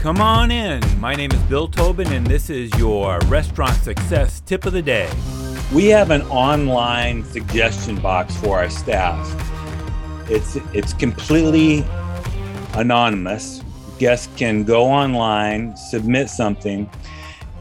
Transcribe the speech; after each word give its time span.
Come 0.00 0.22
on 0.22 0.50
in. 0.50 0.80
My 0.98 1.14
name 1.14 1.30
is 1.30 1.38
Bill 1.40 1.68
Tobin, 1.68 2.10
and 2.10 2.26
this 2.26 2.48
is 2.48 2.74
your 2.78 3.18
restaurant 3.26 3.74
success 3.82 4.40
tip 4.40 4.64
of 4.64 4.72
the 4.72 4.80
day. 4.80 5.12
We 5.74 5.88
have 5.88 6.10
an 6.10 6.22
online 6.22 7.22
suggestion 7.22 8.00
box 8.00 8.34
for 8.38 8.60
our 8.60 8.70
staff. 8.70 9.18
It's 10.30 10.56
it's 10.72 10.94
completely 10.94 11.84
anonymous. 12.72 13.62
Guests 13.98 14.30
can 14.38 14.64
go 14.64 14.86
online, 14.86 15.76
submit 15.76 16.30
something, 16.30 16.88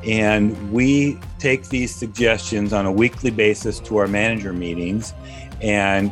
and 0.06 0.72
we 0.72 1.20
take 1.40 1.68
these 1.68 1.94
suggestions 1.94 2.72
on 2.72 2.86
a 2.86 2.92
weekly 2.92 3.32
basis 3.32 3.82
to 3.82 3.98
our 3.98 4.08
manager 4.08 4.54
meetings 4.54 5.14
and 5.62 6.10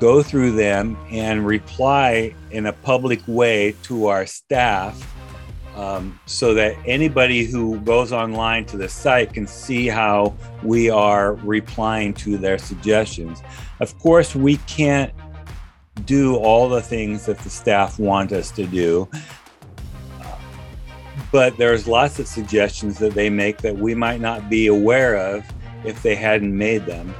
go 0.00 0.20
through 0.20 0.50
them 0.50 0.98
and 1.12 1.46
reply 1.46 2.34
in 2.50 2.66
a 2.66 2.72
public 2.72 3.20
way 3.28 3.76
to 3.84 4.06
our 4.06 4.26
staff 4.26 5.00
um, 5.76 6.18
so 6.26 6.54
that 6.54 6.76
anybody 6.86 7.44
who 7.44 7.78
goes 7.80 8.12
online 8.12 8.64
to 8.66 8.76
the 8.76 8.88
site 8.88 9.32
can 9.32 9.46
see 9.46 9.86
how 9.86 10.34
we 10.62 10.90
are 10.90 11.34
replying 11.34 12.12
to 12.14 12.36
their 12.36 12.58
suggestions. 12.58 13.42
Of 13.80 13.98
course, 13.98 14.34
we 14.34 14.56
can't 14.66 15.12
do 16.04 16.36
all 16.36 16.68
the 16.68 16.82
things 16.82 17.26
that 17.26 17.38
the 17.38 17.50
staff 17.50 17.98
want 17.98 18.32
us 18.32 18.50
to 18.52 18.66
do. 18.66 19.08
But 21.32 21.56
there's 21.56 21.86
lots 21.86 22.18
of 22.18 22.26
suggestions 22.26 22.98
that 22.98 23.14
they 23.14 23.30
make 23.30 23.58
that 23.58 23.76
we 23.76 23.94
might 23.94 24.20
not 24.20 24.50
be 24.50 24.66
aware 24.66 25.16
of 25.16 25.44
if 25.84 26.02
they 26.02 26.16
hadn't 26.16 26.56
made 26.56 26.86
them. 26.86 27.14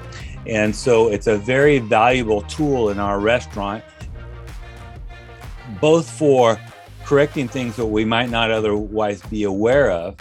And 0.46 0.74
so 0.74 1.08
it's 1.08 1.26
a 1.26 1.36
very 1.36 1.78
valuable 1.78 2.42
tool 2.42 2.88
in 2.88 2.98
our 2.98 3.20
restaurant, 3.20 3.84
both 5.80 6.10
for 6.10 6.58
correcting 7.10 7.48
things 7.48 7.74
that 7.74 7.86
we 7.86 8.04
might 8.04 8.30
not 8.30 8.52
otherwise 8.52 9.20
be 9.22 9.42
aware 9.42 9.90
of, 9.90 10.14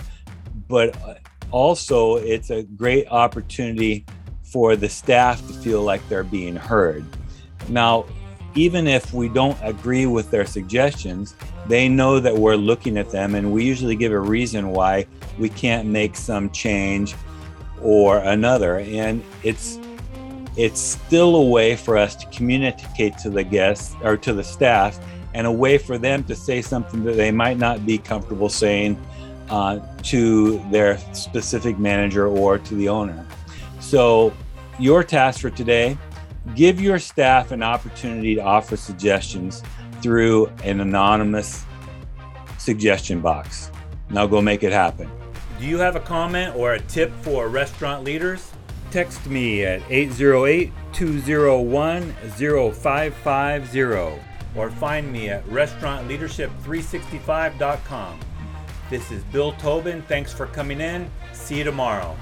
but 0.68 1.00
uh, 1.04 1.14
also 1.52 2.16
it's 2.16 2.50
a 2.50 2.64
great 2.64 3.08
opportunity 3.10 4.04
for 4.42 4.76
the 4.76 4.90
staff 4.90 5.38
to 5.46 5.54
feel 5.54 5.84
like 5.84 6.02
they're 6.10 6.24
being 6.24 6.56
heard. 6.56 7.06
Now, 7.68 8.08
even 8.56 8.88
if 8.88 9.14
we 9.14 9.30
don't 9.30 9.56
agree 9.62 10.08
with 10.08 10.32
their 10.32 10.48
suggestions, 10.48 11.36
they 11.68 11.88
know 11.88 12.20
that 12.20 12.36
we're 12.36 12.56
looking 12.56 12.98
at 12.98 13.12
them 13.12 13.36
and 13.36 13.54
we 13.54 13.64
usually 13.64 13.96
give 13.96 14.12
a 14.12 14.20
reason 14.20 14.72
why 14.72 15.06
we 15.38 15.48
can't 15.48 15.88
make 15.88 16.16
some 16.16 16.50
change 16.50 17.14
or 17.84 18.18
another. 18.18 18.80
And 18.80 19.24
it's 19.44 19.78
it's 20.58 20.80
still 20.80 21.36
a 21.36 21.46
way 21.50 21.76
for 21.76 22.00
us 22.00 22.16
to 22.16 22.26
communicate 22.36 23.16
to 23.20 23.30
the 23.30 23.44
guests 23.44 23.96
or 24.02 24.18
to 24.18 24.34
the 24.34 24.44
staff 24.44 25.00
and 25.34 25.46
a 25.46 25.52
way 25.52 25.78
for 25.78 25.98
them 25.98 26.24
to 26.26 26.36
say 26.36 26.62
something 26.62 27.04
that 27.04 27.16
they 27.16 27.32
might 27.32 27.58
not 27.58 27.86
be 27.86 27.98
comfortable 27.98 28.50
saying 28.50 29.00
uh, 29.50 29.80
to 30.04 30.60
their 30.72 30.98
specific 31.14 31.80
manager 31.80 32.28
or 32.28 32.58
to 32.58 32.76
the 32.76 32.90
owner. 32.90 33.26
So, 33.80 34.34
your 34.80 35.04
task 35.04 35.42
for 35.42 35.50
today 35.50 35.98
give 36.56 36.80
your 36.80 37.00
staff 37.00 37.52
an 37.52 37.62
opportunity 37.62 38.36
to 38.36 38.42
offer 38.42 38.78
suggestions 38.78 39.64
through 40.02 40.48
an 40.64 40.80
anonymous 40.80 41.66
suggestion 42.58 43.22
box. 43.22 43.72
Now, 44.10 44.26
go 44.26 44.42
make 44.42 44.64
it 44.64 44.72
happen. 44.72 45.10
Do 45.60 45.66
you 45.66 45.78
have 45.78 45.96
a 45.96 46.00
comment 46.00 46.56
or 46.56 46.74
a 46.74 46.80
tip 46.80 47.12
for 47.22 47.48
restaurant 47.50 48.04
leaders? 48.04 48.52
Text 48.92 49.28
me 49.28 49.64
at 49.66 49.82
808 49.90 50.72
201 50.94 52.14
0550 52.74 53.80
or 54.56 54.70
find 54.70 55.12
me 55.12 55.30
at 55.30 55.44
restaurantleadership365.com. 55.46 58.20
This 58.90 59.12
is 59.12 59.24
Bill 59.26 59.52
Tobin. 59.54 60.02
Thanks 60.04 60.34
for 60.34 60.48
coming 60.48 60.82
in. 60.82 61.10
See 61.32 61.60
you 61.60 61.64
tomorrow. 61.64 62.18